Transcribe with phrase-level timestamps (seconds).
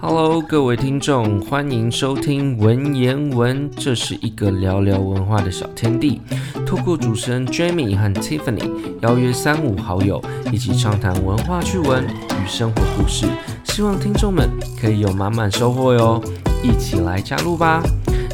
[0.00, 6.20] Hello，各位听众，欢迎收听文言文，这是一个聊聊文化的小天地。
[6.64, 8.70] 透过主持人 Jamie 和 Tiffany
[9.02, 10.22] 邀约三五好友，
[10.52, 13.26] 一起畅谈文化趣闻与生活故事，
[13.64, 14.48] 希望听众们
[14.80, 16.22] 可以有满满收获哟！
[16.62, 17.82] 一起来加入吧。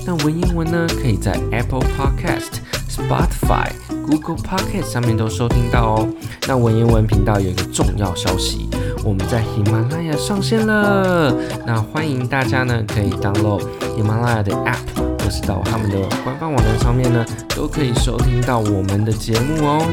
[0.07, 2.59] 那文言文呢，可以在 Apple Podcast、
[2.91, 3.71] Spotify、
[4.07, 6.09] Google Podcast 上面都收听到哦。
[6.47, 8.69] 那文言文频道有一个重要消息。
[9.05, 11.35] 我们在喜马拉雅上线了，
[11.67, 13.61] 那欢迎大家呢可以 download
[13.95, 14.79] 喜马拉雅的 app，
[15.23, 19.87] 或是到他们的官方网站上面呢，都可以收听到我们的节目哦。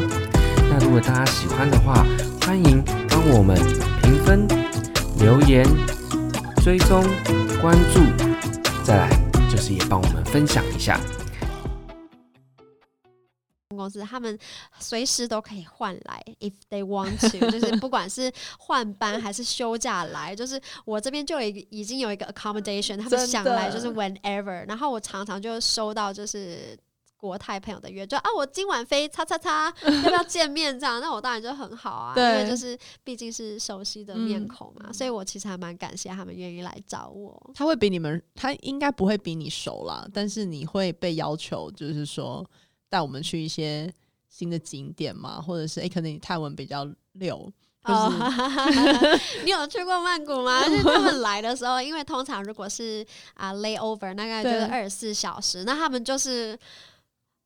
[0.70, 2.06] 那如果大家喜欢的话，
[2.46, 3.58] 欢迎帮我们
[4.02, 4.48] 评分、
[5.20, 5.68] 留言、
[6.64, 7.04] 追踪、
[7.62, 8.00] 关注，
[8.82, 9.10] 再来
[9.50, 10.98] 就是也帮我们分享一下。
[13.76, 14.38] 公司他们
[14.80, 24.68] 随时都可以换来，if they want to，就是不管是换班还是休假来，就是我这边就有一个已经有一个 accommodation，他们想来就是 whenever。
[24.68, 26.78] 然后我常常就收到就是
[27.18, 31.00] 国泰朋友的约，就啊我今晚飞叉叉叉， 要不要见面这样？
[31.00, 37.52] 那我当然就很好啊，因为就是毕竟是熟悉的面孔嘛，嗯、所以我其实还蛮感谢他们愿意来找我。
[37.54, 42.44] 他会比你们，他应该不会比你熟啦，但是你会被要求，就是说。
[42.92, 43.92] 带我们去一些
[44.30, 47.52] 新的景点嘛，或者是哎、欸，可能你泰文比较溜。
[47.86, 48.14] 哦，
[49.44, 50.68] 你有去过曼谷吗？
[50.68, 56.60] 就 是他们来的时候，因为通常如果是啊、uh, layover，大概就是二十四小时，那他们就是。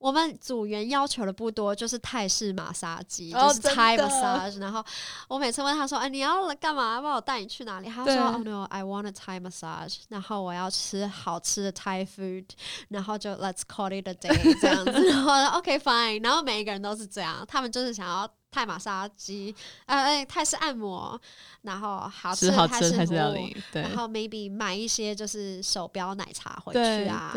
[0.05, 4.59] 我们组员要求的不多，就是泰式马杀鸡，就是 Thai massage。
[4.59, 4.85] 然后
[5.27, 6.93] 我每次问他说：“哎、欸，你要来干嘛？
[6.93, 12.45] 要不要我带你去哪里？”他说：“Oh no, I want a Thai massage。”然后我要吃好吃的 Thai food，
[12.89, 14.29] 然后就 Let's call it a day
[14.61, 14.91] 这样子。
[14.91, 18.29] 然后 OK fine，然后每一个人都是这样，他们就是想要。
[18.51, 19.53] 泰马杀鸡，
[19.85, 21.19] 呃，哎，泰式按摩，
[21.63, 27.35] 然后好吃的泰式服务，然后 maybe 买一些就是手表奶茶回去啊，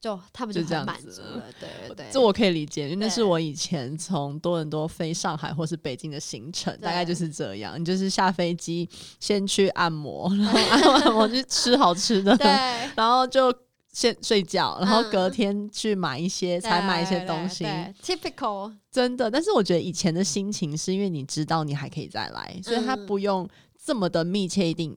[0.00, 8.88] 就他们就很满足了，对对对，这我可以理解，因为那是我以前从多伦多飞上海或是北京的行程，大概就是这样，你就是下飞机
[9.20, 12.36] 先去按摩，然后按完摩去吃好吃的，
[12.96, 13.52] 然后就。
[13.90, 17.64] 先睡觉，然后隔天去买一些，采、嗯、买一些东西。
[18.00, 19.28] Typical，真的。
[19.28, 23.48] 但是我觉得以前的心情是因为你知道你还可以再来，嗯、所以他不用
[23.82, 24.96] 这么的密切，一定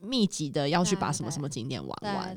[0.00, 2.36] 密集的要去把什么什么景点玩完。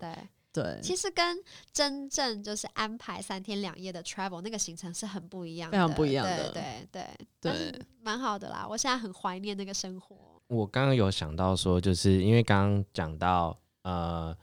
[0.63, 1.37] 对，其实跟
[1.71, 6.51] 真正就是安排三天两夜的 travel 那个行程是很不一样的，非常不一样的。
[6.51, 7.03] 对对
[7.41, 8.65] 对，对，蛮好的啦。
[8.67, 10.15] 我现在很怀念那个生活。
[10.47, 14.35] 我刚刚有想到说，就是因为刚刚讲到呃。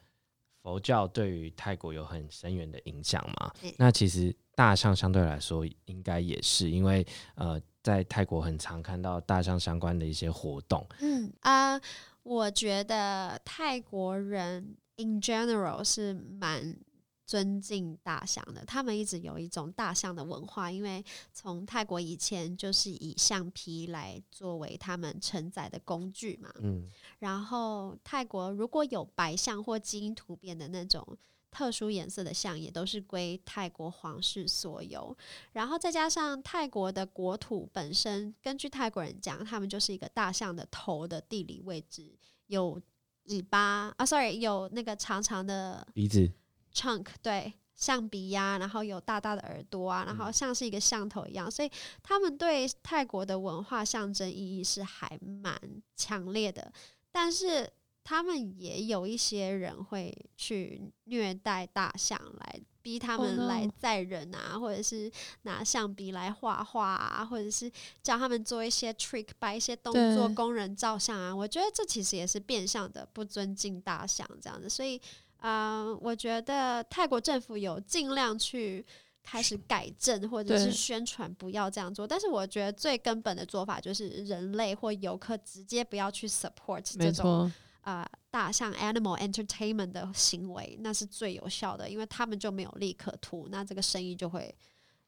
[0.62, 3.52] 佛教对于泰国有很深远的影响嘛？
[3.64, 10.86] 嗯、那其实大象相对来说应该也是，因为呃，在泰国很常看到大象相关的一些活动。
[11.00, 11.80] 嗯啊、呃，
[12.22, 16.78] 我觉得泰国人 in general 是蛮。
[17.24, 26.52] 尊敬大象的，他们一直有一种大象的文化，因为从泰国以前就是以橡皮来作为他们承载的工具嘛。
[26.60, 26.86] 嗯，
[27.20, 31.16] 然后泰国如果有白象或基因突变的那种
[31.50, 35.16] 特殊颜色的象，也都是归泰国皇室所有。
[35.52, 42.14] 然后再加上泰国的国土本身，根据泰国人讲，他们就是一个大象的头的地理位置，
[42.48, 42.82] 有
[43.24, 46.30] 尾巴啊，sorry，有那个长长的鼻子。
[46.74, 51.70] Chunk 对，象鼻呀，然后有大大的耳朵啊，然后像是一个象头一样，所以
[52.02, 55.60] 他们对泰国的文化象征意义是还蛮
[55.94, 56.72] 强烈的。
[57.10, 57.70] 但是
[58.02, 65.10] 他们也有一些人会去虐待大象，来逼他们来载人啊，或者是
[65.42, 67.70] 拿橡皮来画画啊，或者是
[68.02, 71.34] 教他们做一些 trick，摆一些动作供人照相啊。
[71.34, 75.00] 我觉得这其实也是变相的不尊敬大象这样子，所以。
[75.44, 78.86] 嗯，uh, 我觉得泰国政府有尽量去
[79.24, 82.06] 开始改正，或者是宣传不要这样做。
[82.06, 87.50] 但是我觉得最根本的做法就是人类或游客直接不要去 support 这种
[87.82, 94.52] 啊、呃、大象 animal entertainment 的行为，那是最有效的，因为他们就没有利可图，那这个生意就会。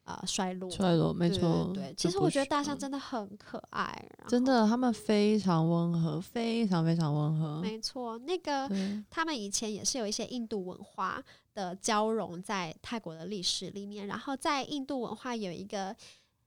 [0.04, 1.70] 啊、呃，衰落，衰落，没错。
[1.72, 7.62] 对，其实我觉得大象真的很可爱，真的，他们非常温和，非常非常温和。
[7.62, 8.68] 没错，那个
[9.08, 11.24] 他们以前也是有一些印度文化
[11.54, 14.06] 的交融在泰国的历史里面。
[14.06, 15.96] 然后在印度文化有一个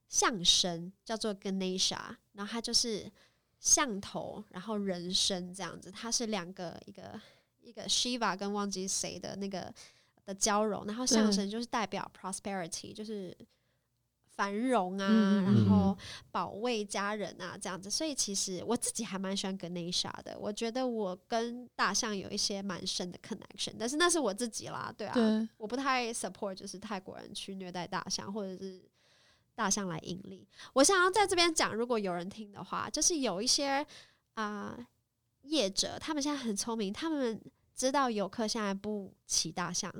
[0.07, 1.97] 象神叫做 Ganesha，
[2.33, 3.11] 然后他就是
[3.59, 7.19] 象头，然后人身这样子，它是两个一个
[7.61, 9.73] 一个 Shiva 跟忘记谁的那个。
[10.27, 13.33] 的交融，然后象神就是代表 prosperity，、嗯、就是
[14.35, 15.97] 繁荣啊，嗯、然后
[16.31, 20.37] 保卫家人啊，这样子，所以其实我自己还蛮喜欢 Ganesha 的。
[20.37, 28.81] 我觉得我跟大象有一些蛮深的 connection，但是那是我自己啦，对啊，对我不太 support 就是泰国人去虐待大象，或者是
[29.57, 30.47] 大象来盈利。
[30.73, 33.83] 我想要在这边讲，如果有人听的话，就是有一些
[34.35, 34.77] 啊、
[35.41, 37.41] 业者，他们现在很聪明，他们
[37.75, 39.91] 知道游客现在不骑大象。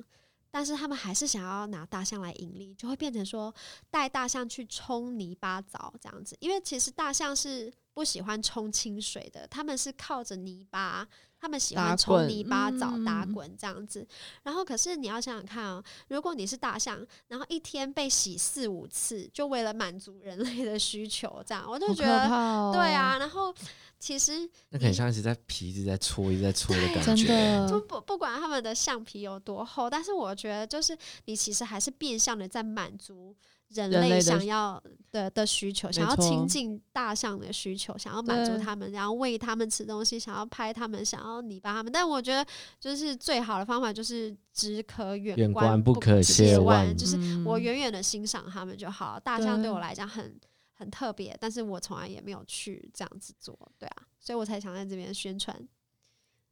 [0.52, 3.54] 但是他们还是想要拿大象来盈利，就会变成说
[3.90, 11.08] 带大象去冲泥巴澡这样子，因为其实大象是不喜欢冲清水的，他们是靠着泥巴。
[11.40, 14.06] 他们喜欢冲泥巴澡、打滚这样子，
[14.42, 22.28] 然后可是你要想想看哦，如果你是大象，然后一天被洗四五次，就为了满足人类的需求，这样我就觉得
[22.74, 23.18] 对啊。
[23.20, 23.54] 然后
[24.00, 33.36] 其实那很像是在皮一直在搓、一直在搓的感觉，就不不管他们的橡皮有多厚，但是我觉得就是你其实还是变相的在满足。
[33.70, 34.82] 人类想要
[35.12, 41.92] 的的需求，想要亲近大象的需求，想要满足他们，然后喂他们吃东西，想要拍他们，想要泥巴他们。
[41.92, 42.46] 但我觉得，
[42.80, 49.20] 就是最好的方法就是只可远观不可亵玩，就是我远远的欣赏他们就好。
[49.20, 50.34] 大象对我来讲很
[50.74, 55.56] 很特别，但是我从来也没有去这样子做，对啊，所以我才想在这边宣传。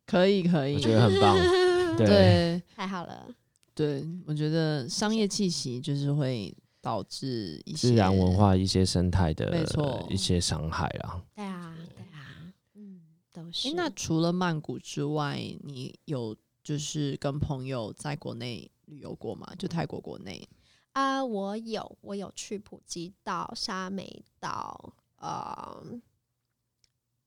[0.05, 1.37] 可以，可以，我觉得很棒，
[1.97, 3.25] 对，太好了。
[3.73, 6.53] 对，我觉得商业气息就是会。
[6.85, 9.65] 导致一些自然文化、一些生态的
[10.07, 11.19] 一些伤害啊。
[11.33, 13.01] 对啊，对啊，嗯，
[13.33, 13.69] 都是。
[13.69, 19.51] 欸，那除了曼谷之外，你有就是跟朋友在国内旅游过吗？
[19.57, 20.47] 就泰国国内
[20.93, 21.15] 啊。
[21.15, 25.83] 呃，我有，我有去普吉岛、沙美岛，呃，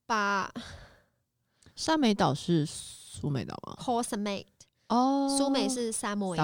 [0.06, 0.54] 把
[1.74, 4.00] 沙美岛是苏美岛吗？Koh
[4.88, 6.34] 哦，苏美是沙美，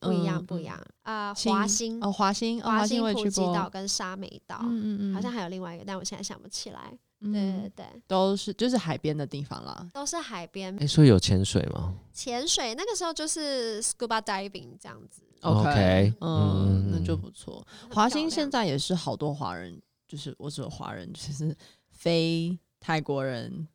[0.00, 0.78] 不一样，不一样。
[1.02, 6.96] 啊，华兴哦，华兴，华兴普吉岛跟沙美岛，嗯嗯好像还有另外一个，但我现在想不起来。
[7.20, 10.76] 对对对，都是就是海边的地方啦，都是海边。
[10.78, 11.94] 哎，所以有潜水吗？
[12.12, 15.22] 潜水那个时候就是 scuba diving 这样子。
[15.40, 17.66] OK，嗯，那就不错。
[17.90, 21.56] 华兴现在也是好多华人，就是我说华人，就是
[21.90, 23.66] 非泰国人。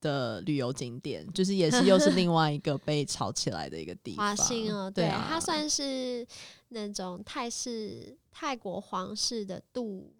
[0.00, 4.26] 的旅游景点，就是也是又是另外一个被炒起来的一个地方。
[4.26, 6.26] 华欣哦，对，啊、它算是
[6.68, 10.12] 那种泰式泰国皇室的度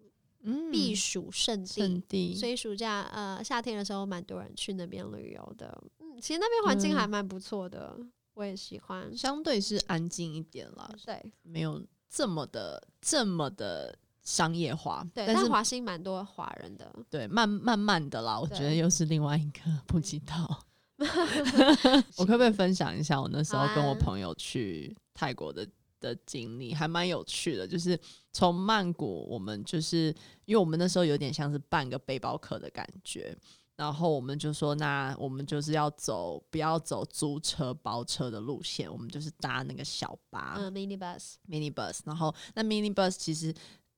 [0.71, 5.81] 避暑胜地，嗯、地所以暑假呃夏天的时候，蛮多人去那边旅游的。
[5.99, 9.15] 嗯，其实那边环境还蛮不错的，嗯、我也喜欢。
[9.15, 13.97] 相对是安静一点了，对，没有这么的这么的。
[14.27, 20.65] 商业化，对，但是华兴蛮多华人的，对，慢慢慢的啦，我觉得又是另外一个不知道。
[22.17, 25.65] 我可不可以分享一下我那时候跟我朋友去泰国的
[26.01, 27.65] 的经历，还蛮有趣的。
[27.65, 27.97] 就是
[28.33, 30.13] 从曼谷，我们就是
[30.43, 33.33] 因为我们那时候有点像是半个背包客的感觉，
[33.77, 43.55] 然后我们就说，那我们就是要走，不要走租车包车的路线，我们就是搭那个小巴，嗯，mini bus，mini bus，然后那 mini bus 其实。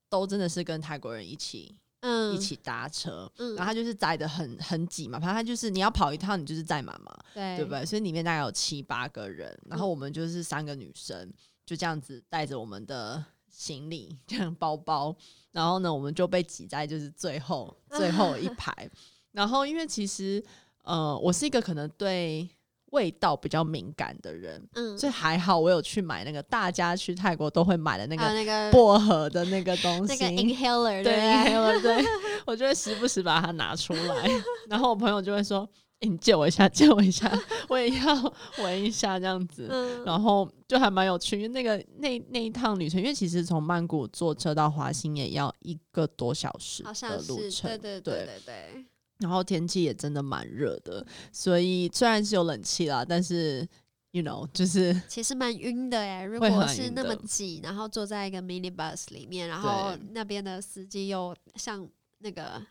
[0.10, 7.86] 都真的是跟泰国人一起，嗯，一起搭车，嗯，然后他就是载的很很挤嘛，反正他就是你要跑一趟，你就是载满嘛，对，对不对？
[7.86, 11.32] 所以里面大概有七八个人，然后我们就是三个女生，
[11.66, 15.16] 就这样子带着我们的行李，这样包包，
[15.52, 18.90] 然后呢，我们就被挤在就是最后最后一排，
[19.32, 20.44] 然后因为其实，
[20.84, 22.50] 呃，我是一个可能对。
[22.92, 32.06] 味道比较敏感的人，嗯，所以还好我有去买那个大家去泰国都会买的那个薄荷的那个东西，那个 inhaler，对 inhaler，对，
[32.46, 34.30] 我就会时不时把它拿出来，
[34.70, 35.68] 然后我朋友就会说
[36.02, 37.32] ：“欸，你借我一下，借我一下，
[37.68, 39.70] 我也要闻一下这样子。”
[40.06, 48.86] 然后就还蛮有趣，因为那个那那一趟旅程，因为其实从曼谷坐车到华兴也要一个多小时的路程，对对对对对。
[49.20, 53.68] 然后天气也真的蛮热的，所以虽然是有冷气啦，但是
[54.12, 56.24] ，you know，就是其实蛮晕的哎。
[56.24, 62.62] 如果是那么挤，然后坐在一个 mini bus 里面，然后那边的司机又像那个。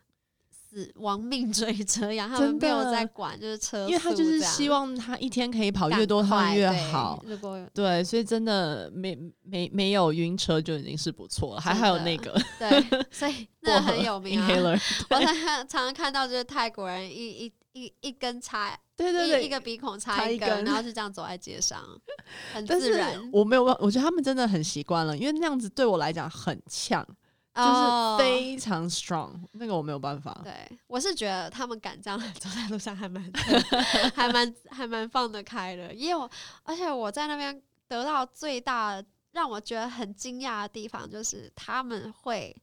[0.70, 7.25] 死亡命追车一样，他们没有在管，就是车，因为他就是希望他一天可以跑越多趟越好。
[7.72, 14.48] 对，所以真的没没没有晕车就已经是不错了，还还有那个对，所以 那很有名啊。
[15.08, 21.82] 我常常看到就是泰国人一一一一根插，对对对，一个鼻孔插一根，然后就这样走在街上，
[22.52, 23.18] 很自然。
[23.32, 27.06] 我没有办，我觉得他们真的很习惯了，因为那样子对我来讲很呛。
[27.58, 30.40] 就是非常 strong，那个我没有办法。
[30.44, 33.32] 对，我是觉得他们敢这样走在路上还蛮，
[34.14, 35.92] 还蛮还蛮放得开的。
[35.92, 36.30] 因为我，
[36.62, 42.54] 而且我在那边得到最大让让我觉得很惊讶的地方，就是他们会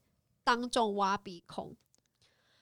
[0.43, 1.73] 当众挖鼻孔，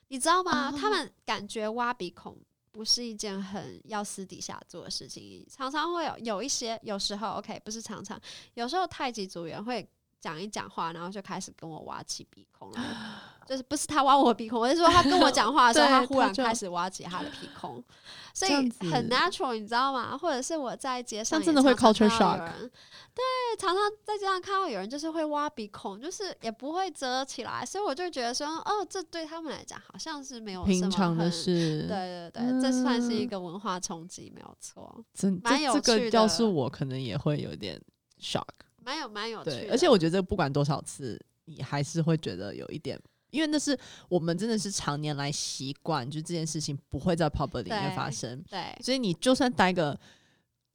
[0.06, 0.70] 你知道吗？
[0.70, 2.38] 他们感觉挖鼻孔
[2.70, 8.18] 不是一件很要私底下做的事情，常常会有有一些，有时候 OK，不是常常，
[8.54, 9.84] 有时候太极组员会
[10.24, 12.80] 讲一讲话，然后就开始跟我挖起鼻孔了。
[13.46, 17.84] 就是不是他挖我鼻孔，我是说他跟我讲话的时候， 他忽然开始挖起他的鼻孔，
[18.32, 18.52] 所以
[18.90, 20.16] 很 natural，你知道吗？
[20.16, 22.70] 或者是我在街上也常常看到有人，
[23.14, 23.22] 对，
[23.58, 35.82] 常常在街上看到有人就是会挖鼻孔，就是也不会遮起来，所以我就觉得说，哦，这对他们来讲好像是没有什么很平常的事，对对对，嗯、这算是一个文化冲击，没有错，真蛮有趣的。
[35.82, 37.78] 这个要是我可能也会有点
[38.18, 38.48] shock，
[38.84, 43.00] 蛮有蛮有趣的，而且我觉得不管多少次，你还是会觉得有一点。
[43.30, 43.76] 因为那是
[44.08, 49.98] 我们真的是常年来习惯，就这件事情不会在 public 里面发生，对，对，所以你就算待个。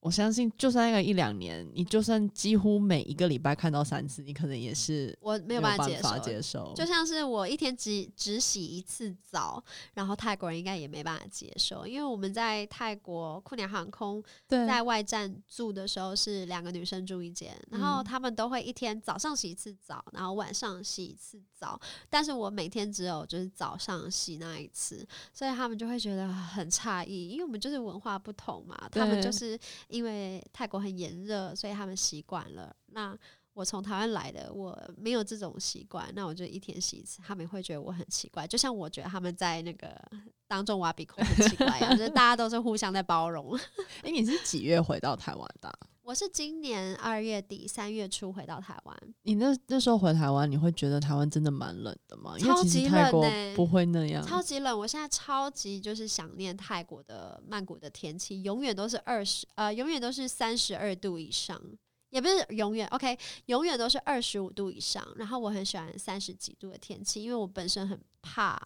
[0.01, 6.18] 我相信，就算那个一两年，你就算几乎每一个礼拜看到三次，你可能也是我没有办法接受。
[6.20, 9.62] 接受就像是我一天只只洗一次澡，
[9.94, 21.77] 然后泰国人应该也没办法接受，因为我们在泰国库鸟航空在外站住的时候是两个女生住一间，然后他们都会一天早上洗一次澡，然后晚上洗一次澡，
[22.10, 29.60] 但是我每天只有就是早上洗那一次，所以他们就会觉得很诧异，因为我们就是文化不同嘛，他们就是。
[29.89, 32.74] 因为泰国很炎热，所以他们习惯了。
[32.88, 33.17] 那
[33.53, 38.48] 我从台湾来的，我没有这种习惯，那我就一天洗一次，他们会觉得我很奇怪。
[38.48, 40.00] 就像我觉得他们在那个
[40.48, 43.60] 当众挖鼻孔很奇怪一样，就大家都是互相在包容。
[44.03, 45.79] 诶、你是几月回到台湾的？
[46.09, 48.97] 我是今年二月底三月初回到台湾。
[49.21, 52.35] 你那那时候回台湾，你会觉得台湾真的蛮冷的吗？
[52.39, 54.25] 超级冷呢，不会那样。
[54.25, 61.61] 超级冷，我现在超级就是想念泰国的曼谷的天气，永远都是二十呃，永远都是三十二度以上，
[62.09, 65.07] 也不是永远 OK，永远都是二十五度以上。
[65.15, 68.59] 然后我很喜欢三十几度的天气，因为我本身很怕，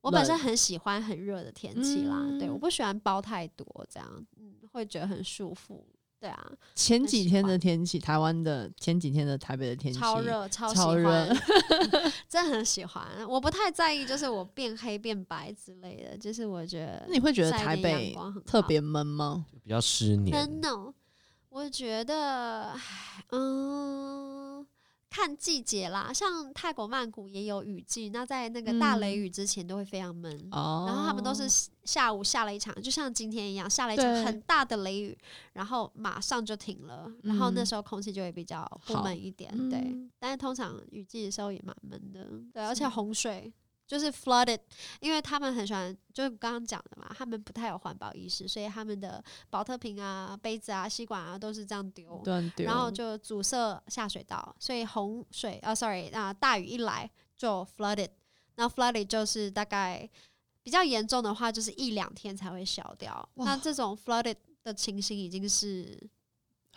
[0.00, 2.16] 我本身很喜欢很热的天气啦。
[2.18, 5.80] 嗯、对，我不喜欢包太多，这样嗯，会觉得很束缚。
[6.22, 11.26] 对啊，前几天的天气，台湾的前几天的台北的天气超热，超超热，
[12.30, 13.04] 真的很喜欢。
[13.28, 17.04] 我不太在意，就是我变黑变白之类的，就是我觉得。
[17.10, 19.44] 你会觉得台北特别闷吗？
[19.64, 20.60] 比较湿黏。
[20.60, 20.92] No，，
[21.48, 22.72] 我觉得，
[23.32, 24.64] 嗯。
[25.12, 31.46] 看季节啦，像泰国曼谷也有雨季，那在那个大雷雨之前都会非常闷，嗯、然后他们都是
[31.84, 35.18] 下午下了一场，就像今天一样下了一场很大的雷雨，
[35.52, 39.80] 然后马上就停了，嗯、然后那时候空气就会比较不闷一点，对。
[39.80, 43.52] 嗯、但是通常雨季的时候也蛮闷的，对，而且洪水。
[43.92, 44.58] 就是 flooded，
[45.00, 52.22] 因为他们很喜欢，就是刚刚讲的嘛，他们不太有环保意识，所以他们的保特瓶啊、杯子啊、吸管啊都是这样丢，
[52.64, 58.08] 然后就阻塞下水道，所以洪水啊，sorry 啊，大雨一来就 flooded，
[58.54, 60.08] 那 flooded 就是大概
[60.62, 63.28] 比较严重的话，就是一两天才会消掉。
[63.34, 66.02] 那这种 flooded 的情形已经是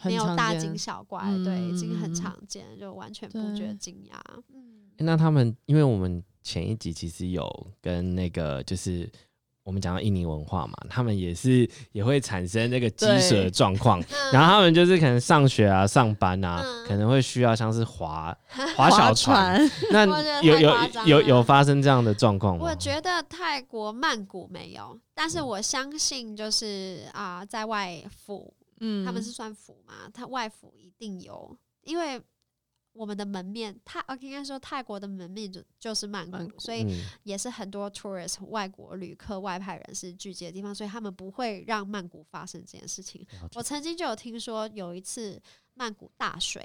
[0.03, 4.19] 没有大惊小怪，对，已经很常见，就完全不觉得惊讶。
[4.49, 6.23] 嗯，那他们因为我们。
[6.47, 9.11] 前一集其实有跟那个，就是
[9.63, 13.99] 我们讲到印尼文化嘛，他们也是也会产生那个积水的状况，
[14.31, 18.37] 然后他们就是可能上学啊、上班啊，嗯、可能会需要像是划
[18.77, 19.57] 划小船，
[19.89, 20.71] 船那 有有
[21.07, 22.63] 有有发生这样的状况吗？
[22.63, 32.21] 我觉得泰国曼谷没有，但是我相信就是啊、呃，在外府，嗯，他们是算府嘛，他外府一定有，因为。
[32.95, 36.85] 我们的门面，泰，应该说泰国的门面就就是曼谷，谷所以
[37.23, 43.25] 也是很多 tourist 外国旅客、外派人士聚集的地方，所以他们不会让曼谷发生这件事情。
[43.53, 45.41] 我曾经就有听说有一次
[45.73, 46.63] 曼谷大水，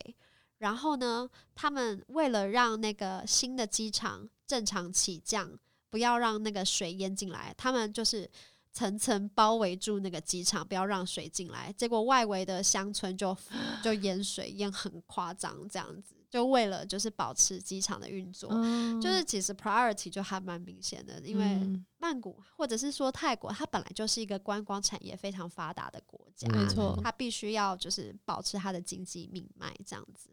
[0.59, 5.59] 然后呢，他们为了让那个新的机场正常起降，
[5.91, 8.31] 不要让那个水淹进来，他们就是。
[8.73, 11.75] 层层包围住那个机场，不要让水进来。
[11.77, 13.37] 结果外围的乡村就
[13.83, 21.21] 就淹水，淹很夸张，这样子就为了就是保持机场的运作，嗯、就是其实 priority 就还蛮明显的。
[21.25, 21.61] 因为
[21.99, 30.31] 曼谷或者是说泰国，它本来就是一个观光产业非常发达的国家，没错，它必须要就是保持它的经济命脉这样子。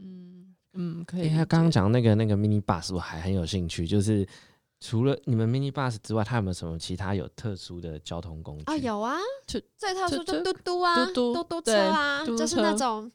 [0.00, 1.28] 嗯嗯，可以。
[1.28, 4.26] 他刚刚讲那个那个 mini bus，我还很有兴趣，就是。
[4.80, 8.64] 除了你们 mini bus 之外，它有没有什么其他有特殊的交通工具？
[8.66, 13.10] 啊，有啊，最特殊就嘟嘟啊，嘟嘟车啊，就是那种，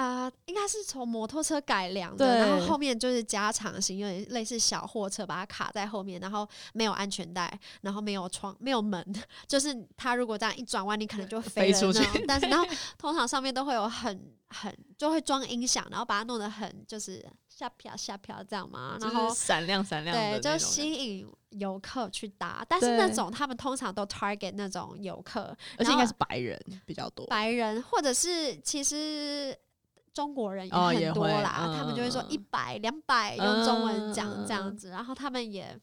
[0.00, 7.52] 啊、呃，应该是从摩托车改良的，然后后面就是加长型，有点类似小货车，把它卡在后面，然后没有安全带，
[7.82, 9.04] 然后没有窗，没有门，
[9.46, 12.24] 就是它如果这样一转弯，你可能就飞，飞出去。
[12.26, 12.64] 但是 然后
[12.96, 22.64] 通常上面都会有很很就会装音响，然后把它弄得很就是下飘下飘这样嘛，然后闪亮闪亮，对，就吸引游客去搭。
[22.66, 29.54] 但是那种他们通常都 target 那种游客，而且应该是白人比较多，白人或者是其实。
[30.12, 35.78] 中国人也很多啦，哦嗯、他们就会说一百、两百用中文讲这样子，嗯、然后他们也，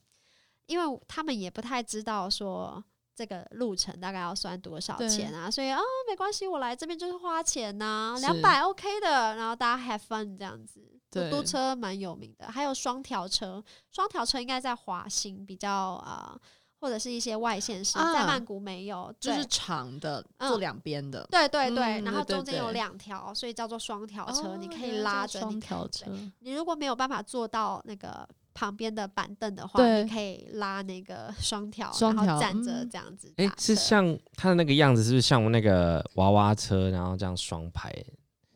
[0.65, 2.84] 因为他们也不太知道说
[3.15, 10.81] 这个路程大概要算多少钱啊，所以啊、哦、没关系，我来这边就是花钱呐、啊，两百 OK 的，然后大家 have fun 这样子。
[11.10, 16.34] 嘟嘟车蛮有名的，还有双条车，双条车应该在华兴比较啊。
[16.34, 16.41] 呃
[16.79, 26.05] 或者是一些外县市，在曼谷没有，就是长的，坐两边的，对对对，然后中间有两条，所以叫做双条车，你可以拉着双条车。
[26.39, 33.34] 你如果没有办法坐到那个旁边的板凳的话，你可以拉那个 双条，然后站着这样子。
[33.38, 37.93] 哎，是像它的那个样子，是不是像我们那个娃娃车，然后这样双排？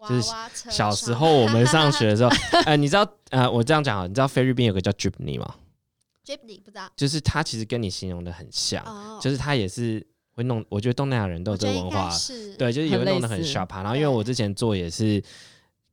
[0.09, 0.31] 就是
[0.71, 2.29] 小时候我们上学的时候，
[2.65, 5.53] 呃，你知道，呃，我这样讲啊，你知道菲律宾有个叫 Jeepney 吗
[6.31, 8.83] ？Jeepney 不知道，就是他其实跟你形容的很像，
[9.21, 10.63] 就是他也是会弄。
[10.69, 12.09] 我觉得东南亚人都有这个文化，
[12.57, 13.69] 对，就是也会弄得很 sharp。
[13.75, 15.21] 然后因为我之前做也是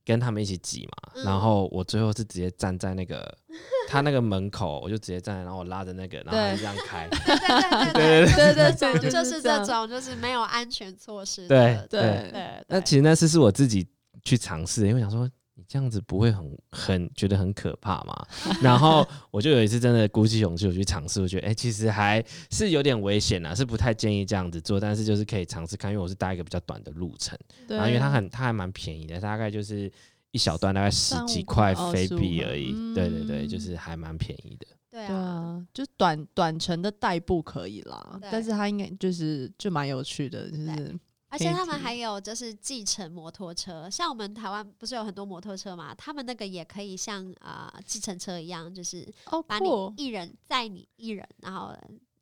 [0.05, 3.37] 跟他们一起挤嘛，然后我最后是直接站在那个
[3.89, 7.09] 他那个门口，我就直接站在，然后我拉着那个，然后就这样开。
[7.09, 11.49] 对对对对对对，就是这种，就是没有安全措施。
[11.49, 12.65] 对对对。
[12.69, 13.87] 那其实那次是我自己
[14.23, 15.29] 去尝试，因为想说。
[15.69, 18.27] 你这样子不会很很觉得很可怕吗？
[18.63, 24.81] 然后我就有一次真的鼓起勇气我去尝试，我觉得哎、欸，其实还是有点危险啊，是不太建议这样子做。
[24.81, 29.93] 但是就是可以尝试看，因为我是搭一个比较短的路程，对然后因为它很它还蛮便宜的，大概就是
[30.31, 32.73] 一小段大概十几块飞币而已。
[32.73, 34.67] 哦、对对对，就是还蛮便宜的。
[34.91, 40.99] 对啊，就短短程的代步可以啦，但是它应该就是就蛮有趣的，就是。
[41.31, 45.95] 而且他们还有就是计程摩托车，像我们台湾不是有很多摩托车嘛？
[45.95, 49.07] 他们那个也可以像啊计程车一样，就是
[49.47, 49.69] 把你
[49.99, 51.77] 一人载你一人，然后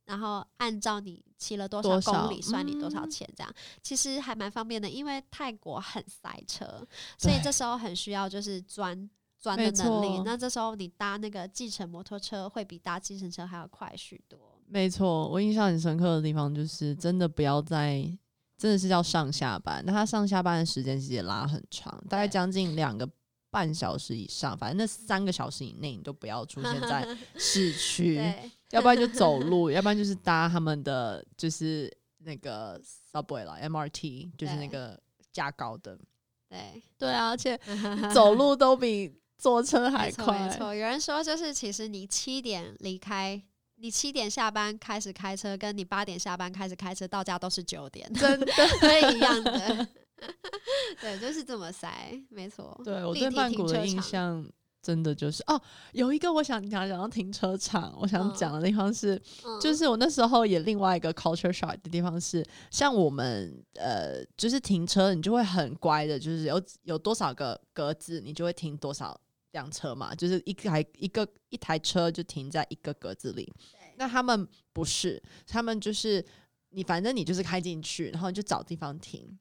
[0.06, 4.90] 然后按照你骑了多少公里算你多少钱，这样其实还蛮方便的。
[4.90, 6.84] 因为泰国很塞车，
[7.16, 10.22] 所以这时候很需要就是钻钻的能力。
[10.24, 14.38] 那这时候你搭那个计程摩托车会比搭计程车还要快许多。
[14.66, 18.12] 没错，我印象很深刻的地方就是真的不要再。
[18.58, 23.08] 真的是叫上下班，那他上下班的时间其实也拉很长，大概将近两个
[23.50, 24.56] 半小时以上。
[24.56, 28.18] 反正那三个小时以内，你都不要出现在 市区，
[28.70, 32.80] 要不然就走路，要不然就是搭他们的就是那个
[33.12, 34.98] subway 啦，MRT，就是那个
[35.32, 35.98] 加高的。
[36.48, 37.58] 对对啊，而且
[38.14, 40.48] 走路都比坐车还快。
[40.48, 43.42] 没错，有人说就是其实你七点离开。
[43.78, 48.46] 你七点下班开始开车，跟你八点下班开始开车到家都是九点，真的
[48.80, 49.88] 对一样的。
[51.00, 51.88] 对，就是这么塞，
[52.30, 52.80] 没错。
[52.82, 54.44] 对，我对曼谷的印象
[54.80, 55.60] 真的就是哦，
[55.92, 69.20] 有一个我想讲讲到停车场，我想讲的地方是，嗯、就是我那时候也另外一个 culture shock 的地方是，像我们呃，就是停车你就会很乖的，就是有有多少个格子，你就会停多少。
[69.52, 73.52] 辆车嘛，就是一台一个一台车就停在一个格子里。
[73.96, 76.24] 那他们不是，他们就是
[76.70, 79.38] 你，反正你就是开进去，然后你就找地方停。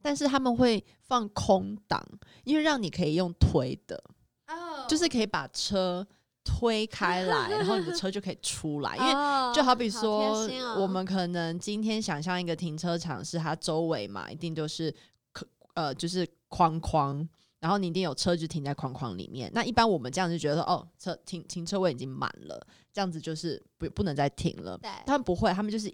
[0.00, 2.00] 但是他们会放空档，
[2.44, 4.02] 因为让你可以用推的，
[4.46, 6.06] 哦、就是可以把车
[6.44, 8.94] 推开来，然后你的车就可以出来。
[9.00, 9.12] 因为
[9.54, 14.94] 就好比说，哦、我们可能今天想象一个停车场，是它周围嘛，一定都是
[15.32, 17.28] 可呃，就是框框。
[17.60, 19.50] 然后你一定有车就停在框框里面。
[19.52, 24.78] 那一般我们这样就觉得说，哦，车停停车位已经满了，这样子就是不不能再停了。
[24.78, 25.92] 对他们不会，他们就是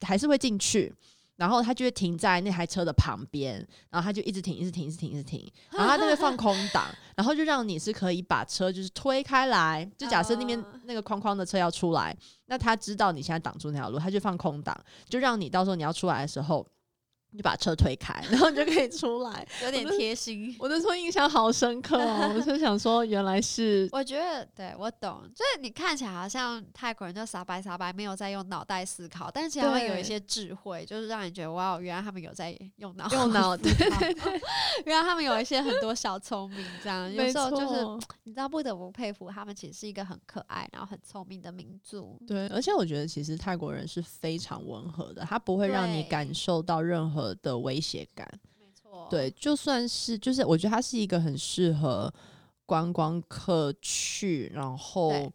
[0.00, 0.92] 还是会进去，
[1.36, 3.56] 然后他就会停在那台车的旁边，
[3.88, 5.52] 然后他就一直停，一直停，一直停，一直停。
[5.70, 9.88] 然后他就会放空档，然后就让你是可以把车就是推开来。
[9.96, 14.76] 就假设那边那个框框的车要出来，那他知道你现在挡住那条路，他就放空档，
[15.08, 16.66] 就让你到时候你要出来的时候。
[17.32, 20.54] 你把车推开，然后你就可以出来，有点贴心。
[20.58, 23.88] 我那时候印象好深刻哦，我就想说，原来是。
[23.92, 33.70] 我觉得，对我懂，就是你看起来好像泰国人就傻白傻白，没有在用脑袋思考，但是其实他们有一些智慧，就是让你觉得哇，原来他们有在用脑，用脑，对，
[34.84, 37.84] 原来他们有一些很多小聪明，这样有时候就是
[38.24, 42.18] 你知道，不得不佩服他们，其实是一个很可爱，然后很聪明的民族。
[42.26, 47.19] 对，而且我觉得其实泰国人是非常温和的，他不会让你感受到任何。
[47.42, 48.26] 的威胁感，
[48.58, 52.12] 没错，错，对，就算是就是我觉得它是一个很适合
[52.66, 55.32] 观光客去，然后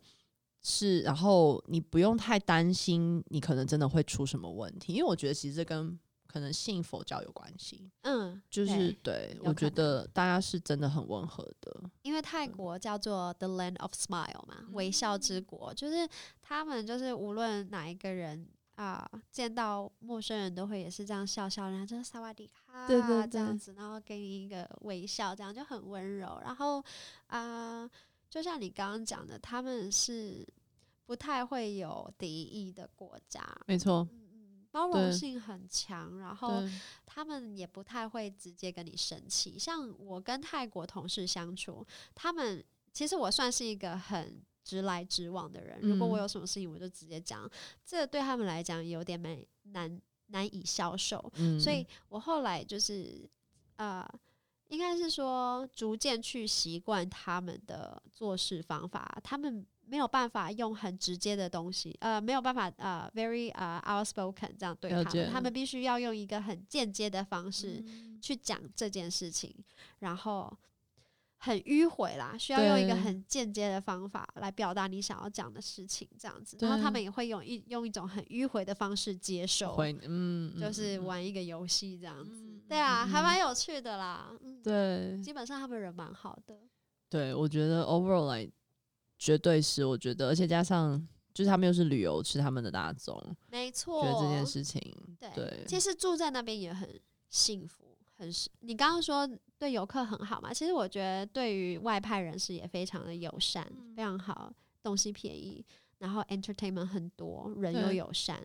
[0.61, 16.05] 是然后你不用太担心你可能真的会出什么问题，因为我觉得其实这跟可能信佛教有关系，嗯，就是对，我觉得大家是真的很温和的，因为泰国叫做 The Land of Smile 嘛，微笑之国，就是
[16.41, 18.45] 他们就是无论哪一个人
[18.75, 26.39] 啊，见到陌生人都会也是这样笑笑，然后就是萨瓦迪卡，对对对，这样子，然后给你一个微笑，这样就很温柔。
[26.43, 26.83] 然后
[27.27, 27.89] 啊，
[28.29, 30.45] 就像你刚刚讲的，他们是
[31.05, 34.07] 不太会有敌意的国家，没错。
[34.71, 36.61] 包容性很强，然后
[37.05, 39.57] 他们也不太会直接跟你生气。
[39.57, 42.61] 像我跟泰国同事相处，他们
[42.91, 45.79] 其实我算是一个很直来直往的人。
[45.81, 47.49] 如果我有什么事情，我就直接讲。
[47.85, 49.37] 这对他们来讲有点难
[49.71, 53.29] 难难以消受，所以我后来就是
[53.77, 54.05] 呃，
[54.67, 59.17] 应该是说逐渐去习惯他们的做事方法。
[59.23, 59.65] 他们。
[59.87, 67.85] 没有办法用很直接的东西，呃，没有办法，呃，very 呃、uh, outspoken 这样对他们，他们必须要用一个很间接的方式
[68.19, 69.63] 去讲这件事情，嗯、
[69.99, 70.51] 然后
[71.37, 86.59] 很迂回啦，需要用一个很间接的方法来表达你想要讲的事情，这样子，然后他们也会用一用一种很迂回的方式接受，嗯，就是玩一个游戏这样子，嗯、对啊，还蛮有趣的啦，嗯、对，基本上他们人蛮好的，
[87.09, 88.49] 对，我觉得 overall 来。
[89.17, 91.01] 绝对是，我觉得，而且加上
[91.33, 93.17] 就是他们又是旅游，是他们的大众，
[93.49, 94.03] 没错。
[94.03, 94.81] 觉得这件事情，
[95.17, 95.63] 对，对。
[95.65, 98.49] 其实住在那边也很幸福，很是。
[98.61, 100.53] 你刚刚说对游客很好嘛？
[100.53, 104.51] 其实我觉得对于外派人士也非常的友善，嗯、非常好，
[104.81, 105.65] 东西便宜，
[105.99, 108.41] 然后 entertainment 很多，人又友善。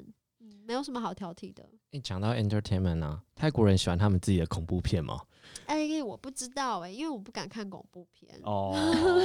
[0.67, 1.69] 没有什么好挑剔的。
[1.91, 3.25] 你讲到 entertainment 呢、啊？
[3.35, 5.21] 泰国人喜欢他们自己的恐怖片吗？
[5.67, 8.41] 哎、欸，我不知道哎、欸，因为我不敢看恐怖片。
[8.45, 8.73] 哦，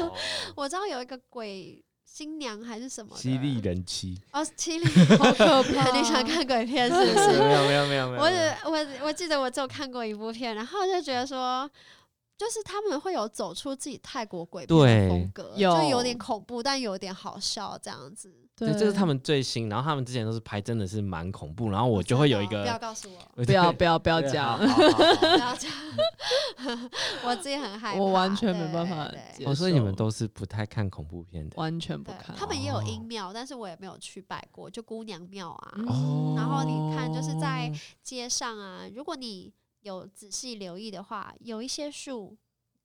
[0.58, 3.16] 我知道有一个鬼新娘还是什么？
[3.18, 4.18] 凄厉人妻。
[4.32, 4.86] 哦，凄厉，
[5.18, 5.92] 好可怕！
[5.98, 7.28] 你想看鬼片是不是？
[7.40, 8.22] 没有没有没有没有。
[8.22, 11.70] 我我我记得我只有看过一部片，然后就觉得说。
[12.38, 18.34] 就是他们会有走出自己泰国鬼片的风格，有就有点恐怖，但有点好笑这样子。
[18.58, 19.68] 对，这是他们最新。
[19.68, 21.70] 然后他们之前都是拍，真的是蛮恐怖。
[21.70, 25.72] 然后我就会有一个，不要告诉我， 不要不要不要讲， 不要讲，
[27.26, 29.12] 我自己很害怕，我完全没办法。
[29.46, 32.36] 我说你们都是不太看恐怖片的，完全不看。
[32.36, 35.74] 他们也有阴庙，但是我也没有去拜过，就姑娘庙啊。
[36.36, 37.72] 然后你看，就是在
[38.04, 39.54] 街上啊，如果你。
[39.86, 42.36] 有仔细留意的话，有一些树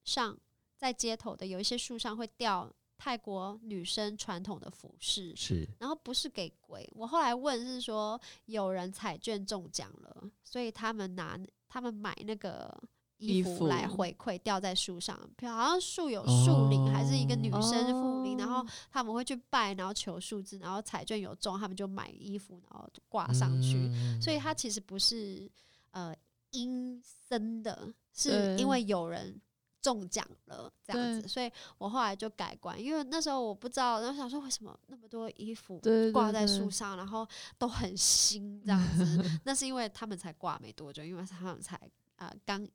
[0.04, 0.36] 上，
[0.76, 5.66] 在街头的有一些树上会掉泰国女生传统的服饰，是。
[5.78, 12.78] 然后不是给鬼，我后来问是说有人彩券中奖了，所以他们拿他们买那个
[13.16, 25.50] 衣服来回馈，掉在树上，好像树有树龄，哦、还是一个女生福龄，哦、然后他们会去拜，然后求数字，然后彩券有中，他们就买衣服，然后挂上去，嗯、所以它其实不是
[25.92, 26.14] 呃。
[26.50, 29.40] 阴森的，是因为有人
[29.80, 35.80] 中奖了这样子，所以我后来就改观，因为那时候我不知道，然后想说为什么那么多衣服
[36.12, 41.80] 挂在树上，然后都很新这样子， 那是因为他们才挂没多久，因为他们才
[42.16, 42.66] 啊刚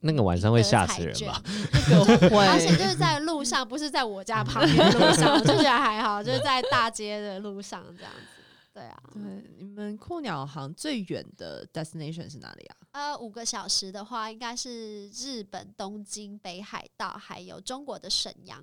[0.00, 1.42] 那个晚上会吓死人吧？
[1.90, 8.37] 那个而且就是在路上，不是在我家旁边的路上，就觉得还好，就是在大街的路上这样子。
[8.78, 9.22] 对啊，对，
[9.58, 12.76] 你们酷鸟航最远的 destination 是哪里啊？
[12.92, 18.62] 呃，五个小时的话，应该是日本东京、北海道，还有中国的沈阳。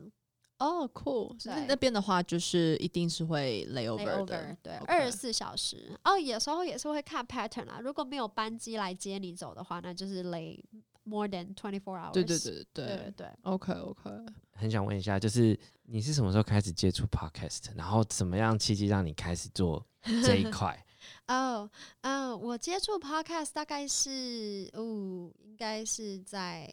[0.60, 1.36] 哦，酷！
[1.44, 5.92] 那那边的话，就是一定是会 layover 的，对，二十四小时。
[6.06, 10.58] 哦，有时候也是会看 pattern 啊，如果没有班机来接你走的话，那就是 lay
[11.04, 12.14] more than twenty four hours。
[12.14, 13.28] 对对对对对对对。
[13.42, 14.10] OK OK。
[14.54, 17.66] 很想问一下，就是你是什么时候开始接触 podcast？
[17.76, 19.86] 然后怎么样契机让你开始做？
[20.24, 20.86] 这一块
[21.28, 21.68] 哦，
[22.02, 26.72] 嗯，我接触 podcast 大概是，哦，应该是在，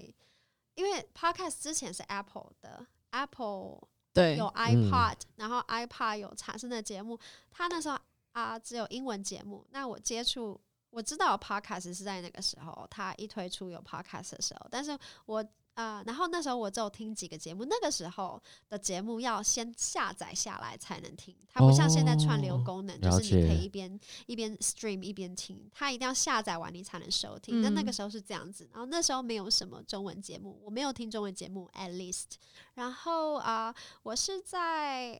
[0.74, 7.18] 因为 podcast 之前是 Apple 的，Apple 对有 iPod，嗯，然后 iPod 有产生的节目，
[7.50, 7.98] 它那时候
[8.32, 9.66] 啊只有英文节目。
[9.70, 15.42] 那我接触，我知道 podcast 是在那个时候，它一推出有 podcast 的时候，但是我。
[15.74, 27.62] 啊、呃，然后那时候我只有听几个节目，那个时候的节目要先下载下来才能听，它不像现在串流功能，哦、就是你可以一边一边 stream 一边听，它一定要下载完你才能收听。
[27.62, 32.34] 那、嗯、那个时候是这样子，然后那时候没有什么中文节目，我没有听中文节目，at least。
[32.74, 35.18] 然后啊、呃，我是在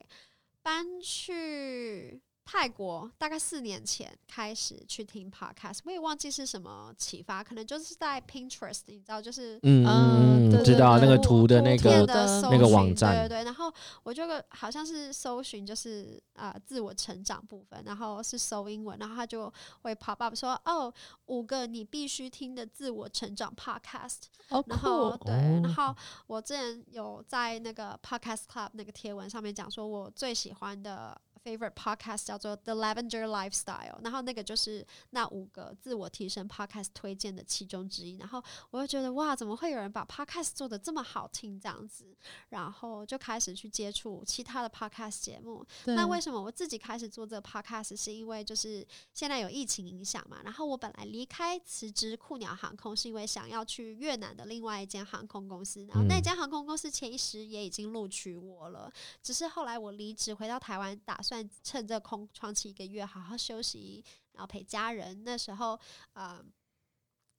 [0.63, 12.05] 搬去泰国大概四年前开始去听 podcast，我也忘记是什么启发，可能就是在 Pinterest，你知道，就是嗯知道那个图的那个
[12.51, 13.45] 那个网站，对对对。
[13.45, 19.51] 然后我这个好像是搜寻，就是啊、呃、自我成长部分，然后是搜英文，然后他就
[19.83, 20.93] 会 pop up 说哦，
[21.27, 24.25] 五个你必须听的自我成长 podcast。
[24.51, 25.95] 哦，然后对，哦、然后
[26.27, 31.19] 我之前有在那个 podcast club 那个贴文上面讲说，我最喜欢的。
[31.45, 38.17] Favorite podcast 叫做 The Lavender Lifestyle，然后那个就是那五个自我提升 podcast 推荐的其中之一。
[38.19, 42.17] 然后我就觉得哇，怎么会有人把 podcast 做的这么好听这样子？
[42.51, 45.67] 然后就开始去接触其他的 podcast 节目。
[45.87, 47.97] 那为什么我自己开始做这个 podcast？
[47.97, 50.43] 是因为就是现在有疫情影响嘛。
[50.45, 55.85] 然后我本来离开辞职酷鸟航空，是因为想要去越南的另外一间航空公司。
[55.87, 58.93] 然后那间航空公司前一时也已经录取我了，
[59.25, 61.32] 只是后来我离职回到台湾，打算。
[61.33, 65.25] 算趁这空窗期一个月好好休息，然后陪家人。
[65.25, 65.81] 那时候，
[66.13, 66.45] 呃，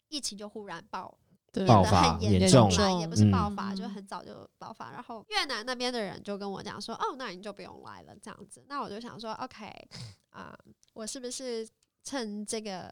[0.09, 1.15] 疫情就忽然爆，
[1.51, 4.91] 对变得很严重，重也不是爆发，嗯、就很早就爆发。
[4.91, 9.67] 然后越南那边的人就跟我讲说：“哦，那你就不用来了。”这样子，那我就想说：“OK，
[10.31, 11.69] 啊、呃，我是不是
[12.03, 12.91] 趁这个？”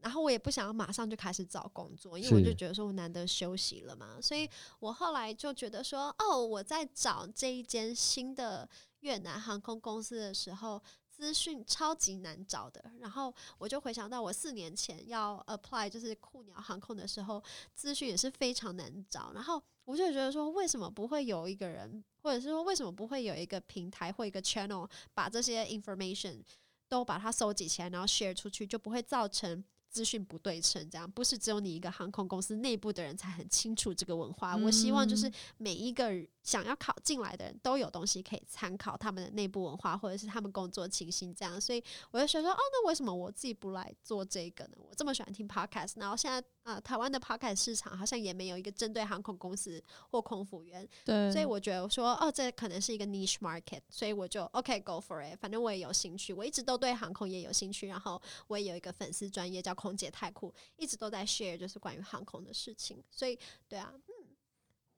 [0.00, 4.46] 然后我也不想要马上就开始找工作，因为我就觉得说我难得休息了嘛，所以
[4.80, 8.68] 我后来就觉得说：“哦，我在找这一间新的。”
[9.00, 12.82] 越南航空公司的时候，资讯超级难找的。
[12.98, 17.42] 然后我就回想到我四年前要 apply 就是酷鸟航空的时候，
[17.74, 19.32] 资讯也是非常难找。
[19.32, 26.42] 然后我就觉得说，为什么不会有一个人，或者是说为什么不会有一个平台或一个 channel 把这些 information
[26.88, 29.62] 都把它收集起来，然后 share 出去，就不会造成。
[29.90, 34.54] 资讯不对称，这样不是只有你一个航空公司内部的人才很清楚这个文化。
[34.54, 41.60] 嗯、我希望就是每一个想要考进来的人都有东西可以参考他们的内部文化，或者是他们工作情形这样。
[41.60, 44.76] 所以我就想说，哦，那为什么我自己不来做这个呢？
[44.78, 55.36] 我这么喜欢听 podcast，然后现在啊、呃，台湾的 podcast 市场好像也没有一个针对航空公司或空服员，对，所以我觉得我说，哦，这可能是一个 niche market，所以我就 OK go for it。
[55.40, 59.74] 反正我也有兴趣，我一直都对航空业有兴趣，然后我也有一个粉丝专业叫。
[59.80, 64.12] 空姐太酷，一直都在 share 就是关于航空的事情，所以对啊，嗯，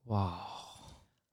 [0.06, 0.44] 哇，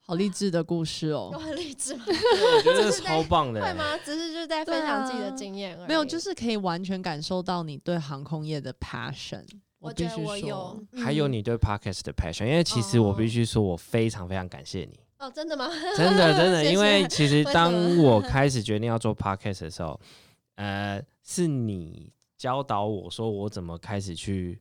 [0.10, 2.04] 好励志的故事哦，有很励志吗？
[2.08, 3.96] 我觉得超棒的，会吗？
[4.04, 9.46] 只是就是在分享自己的经验而已，没有，就是可以完全感受到你对航空业的 passion。
[9.78, 15.00] 我必须说有，还有你对 podcast 的 passion，因为其实我必须说，我非常非常感谢你。
[15.20, 15.70] 哦，真的吗？
[15.96, 20.00] 真的真的，因为其实当我开始决定要做 podcast 的时候，
[20.56, 22.12] 呃，是你。
[22.36, 24.58] 教导我说我怎么开始去，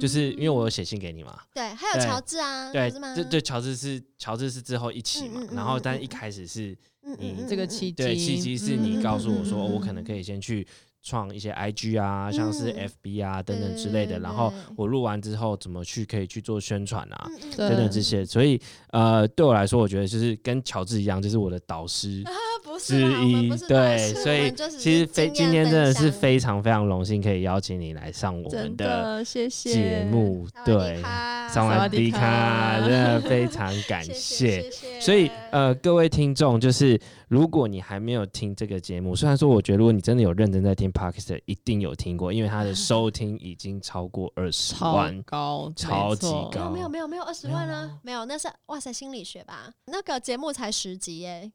[0.00, 1.38] 就是因为我有写信给你嘛。
[1.54, 6.76] 对，还有乔治啊，对，对，对，乔治是乔治是之后一起嘛，然后但一开始是
[7.18, 10.66] 你这个契机，对，契机是你告诉我说我可能可以先去
[11.02, 22.24] 创一些 IG 啊，像是 FB 啊等等之类的，然后我录完之后怎么去可以去做宣传啊等等这些，所以呃对我来说，我觉得就是跟乔治一样，就是我的导师。
[22.78, 31.02] 之一对，所以其实非今天真的是非常非常荣幸可以邀请你来上我们的节目，对，
[31.50, 34.70] 萨瓦迪卡，真的非常感谢。
[35.00, 49.70] 所以呃，各位听众，就是如果你还没有听这个节目，虽然说我觉得如果你真的有认真在听 Podcast，一定有听过，因为它的收听已经超过二十万，高，超级高，没有没有没有二十万啊，没有，那是哇塞心理学吧？
[49.86, 51.52] 那个节目才十集耶。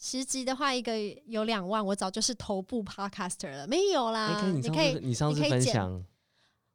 [0.00, 3.66] 十集的话，一个有两万，我早就是头部 podcaster 了。
[3.66, 6.04] 没有啦，你可以，你上次分享，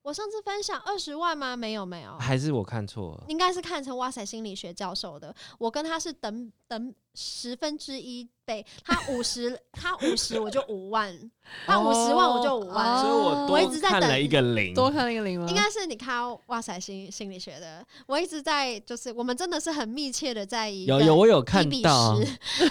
[0.03, 1.55] 我上次分享二十万吗？
[1.55, 3.23] 没有，没有，还是我看错了？
[3.29, 5.33] 应该是看成哇塞心理学教授的。
[5.57, 11.17] 我跟他是等等十分之一倍，他五十，他五十，我就五万，
[11.65, 15.47] 他五十万我就五万，所以我多看了一个零，多看了一个零吗？
[15.47, 22.19] 应该是你看哇塞心心理学的，我一直在就是我们真的是很密切的在一有有我有看到，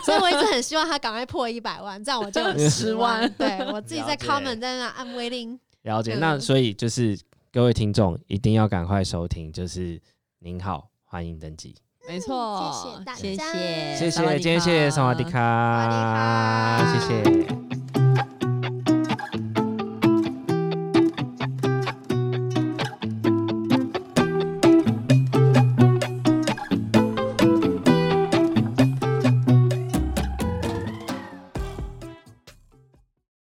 [0.04, 3.26] 所以我一直很希望他赶快破一百万，这样我就有 十万。
[3.38, 5.58] 对我自己在 comment 在那 I'm waiting。
[5.82, 7.18] 了解，那所以就是
[7.52, 10.00] 各位听众一定要赶快收听，就是
[10.38, 11.74] 您好，欢迎登机。
[12.08, 17.71] 没错，谢谢大家，谢谢，谢谢，今天谢谢萨瓦迪卡，谢谢。